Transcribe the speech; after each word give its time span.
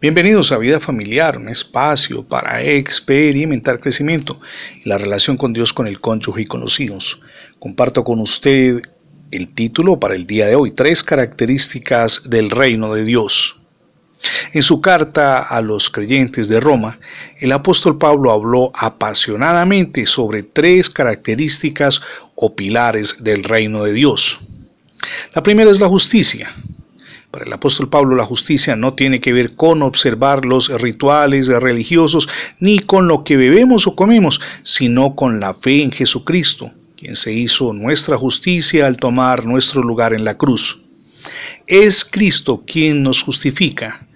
Bienvenidos 0.00 0.50
a 0.50 0.56
Vida 0.56 0.80
Familiar, 0.80 1.36
un 1.36 1.50
espacio 1.50 2.22
para 2.22 2.62
experimentar 2.62 3.80
crecimiento 3.80 4.40
y 4.82 4.88
la 4.88 4.96
relación 4.96 5.36
con 5.36 5.52
Dios, 5.52 5.74
con 5.74 5.86
el 5.86 6.00
cónyuge 6.00 6.40
y 6.40 6.46
con 6.46 6.62
los 6.62 6.80
hijos. 6.80 7.20
Comparto 7.58 8.02
con 8.02 8.18
usted 8.18 8.80
el 9.30 9.52
título 9.52 10.00
para 10.00 10.14
el 10.14 10.26
día 10.26 10.46
de 10.46 10.54
hoy, 10.54 10.70
tres 10.70 11.02
características 11.02 12.22
del 12.30 12.48
reino 12.48 12.94
de 12.94 13.04
Dios. 13.04 13.60
En 14.54 14.62
su 14.62 14.80
carta 14.80 15.42
a 15.42 15.60
los 15.60 15.90
creyentes 15.90 16.48
de 16.48 16.60
Roma, 16.60 16.98
el 17.38 17.52
apóstol 17.52 17.98
Pablo 17.98 18.32
habló 18.32 18.72
apasionadamente 18.74 20.06
sobre 20.06 20.42
tres 20.42 20.88
características 20.88 22.00
o 22.36 22.56
pilares 22.56 23.22
del 23.22 23.44
reino 23.44 23.84
de 23.84 23.92
Dios. 23.92 24.40
La 25.34 25.42
primera 25.42 25.70
es 25.70 25.78
la 25.78 25.88
justicia, 25.88 26.54
para 27.30 27.44
el 27.44 27.52
apóstol 27.52 27.88
Pablo 27.88 28.16
la 28.16 28.24
justicia 28.24 28.74
no 28.74 28.94
tiene 28.94 29.20
que 29.20 29.32
ver 29.32 29.54
con 29.54 29.82
observar 29.82 30.44
los 30.44 30.68
rituales 30.80 31.46
religiosos 31.46 32.28
ni 32.58 32.80
con 32.80 33.06
lo 33.06 33.22
que 33.22 33.36
bebemos 33.36 33.86
o 33.86 33.94
comemos, 33.94 34.40
sino 34.62 35.14
con 35.14 35.38
la 35.38 35.54
fe 35.54 35.82
en 35.82 35.92
Jesucristo, 35.92 36.72
quien 36.96 37.14
se 37.14 37.32
hizo 37.32 37.72
nuestra 37.72 38.18
justicia 38.18 38.86
al 38.86 38.96
tomar 38.96 39.44
nuestro 39.44 39.82
lugar 39.82 40.12
en 40.12 40.24
la 40.24 40.36
cruz. 40.36 40.80
Es 41.66 42.04
Cristo 42.04 42.64
quien 42.66 43.02
nos 43.02 43.22
justifica. 43.22 44.06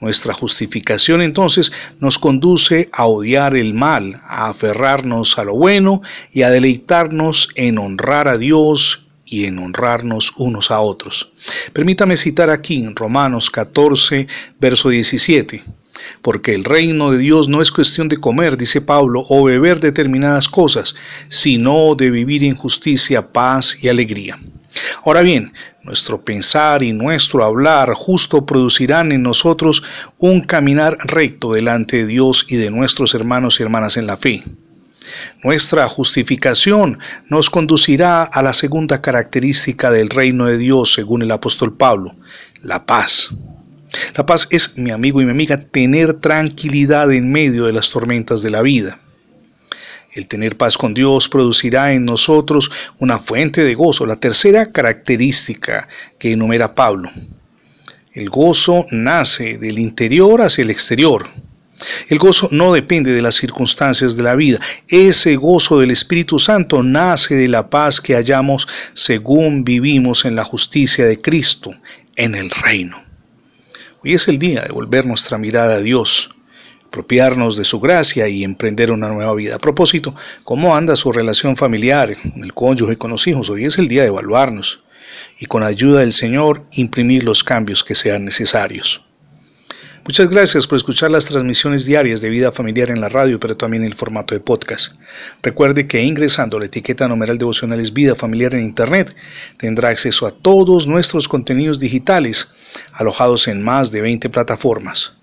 Nuestra 0.00 0.34
justificación 0.34 1.22
entonces 1.22 1.72
nos 2.00 2.18
conduce 2.18 2.88
a 2.92 3.06
odiar 3.06 3.56
el 3.56 3.72
mal, 3.72 4.20
a 4.26 4.48
aferrarnos 4.48 5.38
a 5.38 5.44
lo 5.44 5.54
bueno 5.54 6.02
y 6.32 6.42
a 6.42 6.50
deleitarnos 6.50 7.50
en 7.54 7.78
honrar 7.78 8.26
a 8.28 8.36
Dios 8.36 9.03
y 9.26 9.44
en 9.44 9.58
honrarnos 9.58 10.32
unos 10.36 10.70
a 10.70 10.80
otros. 10.80 11.32
Permítame 11.72 12.16
citar 12.16 12.50
aquí 12.50 12.84
Romanos 12.94 13.50
14, 13.50 14.26
verso 14.60 14.88
17. 14.88 15.62
Porque 16.22 16.54
el 16.54 16.64
reino 16.64 17.12
de 17.12 17.18
Dios 17.18 17.48
no 17.48 17.62
es 17.62 17.70
cuestión 17.70 18.08
de 18.08 18.18
comer, 18.18 18.56
dice 18.56 18.80
Pablo, 18.80 19.24
o 19.28 19.44
beber 19.44 19.80
determinadas 19.80 20.48
cosas, 20.48 20.94
sino 21.28 21.94
de 21.94 22.10
vivir 22.10 22.44
en 22.44 22.56
justicia, 22.56 23.32
paz 23.32 23.82
y 23.82 23.88
alegría. 23.88 24.38
Ahora 25.04 25.22
bien, 25.22 25.52
nuestro 25.82 26.24
pensar 26.24 26.82
y 26.82 26.92
nuestro 26.92 27.44
hablar 27.44 27.92
justo 27.94 28.44
producirán 28.44 29.12
en 29.12 29.22
nosotros 29.22 29.82
un 30.18 30.40
caminar 30.40 30.98
recto 31.04 31.52
delante 31.52 31.98
de 31.98 32.06
Dios 32.06 32.46
y 32.48 32.56
de 32.56 32.70
nuestros 32.70 33.14
hermanos 33.14 33.60
y 33.60 33.62
hermanas 33.62 33.96
en 33.96 34.06
la 34.06 34.16
fe. 34.16 34.42
Nuestra 35.42 35.88
justificación 35.88 36.98
nos 37.28 37.50
conducirá 37.50 38.22
a 38.22 38.42
la 38.42 38.52
segunda 38.52 39.00
característica 39.00 39.90
del 39.90 40.10
reino 40.10 40.46
de 40.46 40.58
Dios, 40.58 40.92
según 40.92 41.22
el 41.22 41.30
apóstol 41.30 41.76
Pablo, 41.76 42.14
la 42.62 42.86
paz. 42.86 43.30
La 44.16 44.26
paz 44.26 44.48
es, 44.50 44.76
mi 44.76 44.90
amigo 44.90 45.20
y 45.20 45.24
mi 45.24 45.30
amiga, 45.30 45.60
tener 45.60 46.14
tranquilidad 46.14 47.12
en 47.12 47.30
medio 47.30 47.64
de 47.66 47.72
las 47.72 47.90
tormentas 47.90 48.42
de 48.42 48.50
la 48.50 48.62
vida. 48.62 48.98
El 50.12 50.28
tener 50.28 50.56
paz 50.56 50.78
con 50.78 50.94
Dios 50.94 51.28
producirá 51.28 51.92
en 51.92 52.04
nosotros 52.04 52.70
una 52.98 53.18
fuente 53.18 53.64
de 53.64 53.74
gozo, 53.74 54.06
la 54.06 54.16
tercera 54.16 54.70
característica 54.70 55.88
que 56.18 56.32
enumera 56.32 56.74
Pablo. 56.74 57.10
El 58.12 58.30
gozo 58.30 58.86
nace 58.92 59.58
del 59.58 59.80
interior 59.80 60.40
hacia 60.42 60.62
el 60.62 60.70
exterior. 60.70 61.28
El 62.08 62.18
gozo 62.18 62.48
no 62.50 62.72
depende 62.72 63.12
de 63.12 63.22
las 63.22 63.34
circunstancias 63.34 64.16
de 64.16 64.22
la 64.22 64.34
vida. 64.34 64.60
Ese 64.88 65.36
gozo 65.36 65.78
del 65.78 65.90
Espíritu 65.90 66.38
Santo 66.38 66.82
nace 66.82 67.34
de 67.34 67.48
la 67.48 67.70
paz 67.70 68.00
que 68.00 68.14
hallamos 68.14 68.68
según 68.92 69.64
vivimos 69.64 70.24
en 70.24 70.36
la 70.36 70.44
justicia 70.44 71.06
de 71.06 71.20
Cristo, 71.20 71.74
en 72.16 72.34
el 72.34 72.50
reino. 72.50 73.02
Hoy 74.02 74.14
es 74.14 74.28
el 74.28 74.38
día 74.38 74.62
de 74.62 74.72
volver 74.72 75.06
nuestra 75.06 75.38
mirada 75.38 75.76
a 75.76 75.80
Dios, 75.80 76.30
apropiarnos 76.86 77.56
de 77.56 77.64
su 77.64 77.80
gracia 77.80 78.28
y 78.28 78.44
emprender 78.44 78.90
una 78.90 79.08
nueva 79.08 79.34
vida. 79.34 79.56
A 79.56 79.58
propósito, 79.58 80.14
¿cómo 80.44 80.76
anda 80.76 80.94
su 80.94 81.10
relación 81.10 81.56
familiar 81.56 82.16
con 82.20 82.44
el 82.44 82.54
cónyuge 82.54 82.92
y 82.92 82.96
con 82.96 83.10
los 83.10 83.26
hijos? 83.26 83.50
Hoy 83.50 83.64
es 83.64 83.78
el 83.78 83.88
día 83.88 84.02
de 84.02 84.08
evaluarnos 84.08 84.84
y 85.38 85.46
con 85.46 85.62
ayuda 85.62 86.00
del 86.00 86.12
Señor 86.12 86.64
imprimir 86.72 87.24
los 87.24 87.42
cambios 87.42 87.82
que 87.82 87.94
sean 87.94 88.24
necesarios. 88.24 89.03
Muchas 90.06 90.28
gracias 90.28 90.66
por 90.66 90.76
escuchar 90.76 91.10
las 91.10 91.24
transmisiones 91.24 91.86
diarias 91.86 92.20
de 92.20 92.28
vida 92.28 92.52
familiar 92.52 92.90
en 92.90 93.00
la 93.00 93.08
radio, 93.08 93.40
pero 93.40 93.56
también 93.56 93.84
en 93.84 93.88
el 93.90 93.96
formato 93.96 94.34
de 94.34 94.40
podcast. 94.40 94.96
Recuerde 95.42 95.86
que 95.86 96.02
ingresando 96.02 96.58
la 96.58 96.66
etiqueta 96.66 97.08
numeral 97.08 97.38
devocionales 97.38 97.90
vida 97.90 98.14
familiar 98.14 98.54
en 98.54 98.66
Internet 98.66 99.16
tendrá 99.56 99.88
acceso 99.88 100.26
a 100.26 100.30
todos 100.30 100.86
nuestros 100.86 101.26
contenidos 101.26 101.80
digitales 101.80 102.50
alojados 102.92 103.48
en 103.48 103.62
más 103.62 103.92
de 103.92 104.02
20 104.02 104.28
plataformas. 104.28 105.14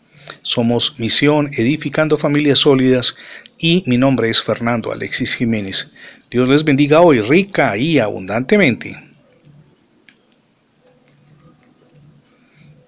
Somos 0.42 0.96
Misión 0.98 1.52
Edificando 1.54 2.18
Familias 2.18 2.58
Sólidas 2.58 3.16
y 3.60 3.84
mi 3.86 4.00
nombre 4.00 4.32
es 4.32 4.42
Fernando 4.42 4.92
Alexis 4.92 5.36
Jiménez. 5.36 5.92
Dios 6.32 6.50
les 6.50 6.64
bendiga 6.64 7.02
hoy 7.02 7.22
rica 7.22 7.78
y 7.78 8.00
abundantemente. 8.00 9.11